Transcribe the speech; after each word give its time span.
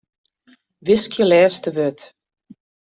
Wiskje 0.85 1.23
lêste 1.31 1.69
wurd. 1.77 1.99